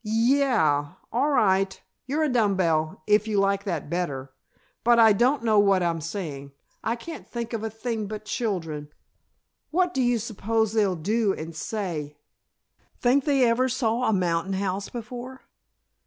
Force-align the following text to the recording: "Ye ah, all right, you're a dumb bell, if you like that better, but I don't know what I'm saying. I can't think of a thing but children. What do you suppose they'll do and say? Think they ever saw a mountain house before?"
"Ye 0.03 0.41
ah, 0.43 0.97
all 1.11 1.29
right, 1.29 1.79
you're 2.07 2.23
a 2.23 2.27
dumb 2.27 2.55
bell, 2.55 3.03
if 3.05 3.27
you 3.27 3.39
like 3.39 3.65
that 3.65 3.87
better, 3.87 4.33
but 4.83 4.97
I 4.97 5.13
don't 5.13 5.43
know 5.43 5.59
what 5.59 5.83
I'm 5.83 6.01
saying. 6.01 6.53
I 6.83 6.95
can't 6.95 7.27
think 7.27 7.53
of 7.53 7.63
a 7.63 7.69
thing 7.69 8.07
but 8.07 8.25
children. 8.25 8.89
What 9.69 9.93
do 9.93 10.01
you 10.01 10.17
suppose 10.17 10.73
they'll 10.73 10.95
do 10.95 11.35
and 11.35 11.55
say? 11.55 12.17
Think 12.99 13.25
they 13.25 13.43
ever 13.43 13.69
saw 13.69 14.09
a 14.09 14.11
mountain 14.11 14.53
house 14.53 14.89
before?" 14.89 15.41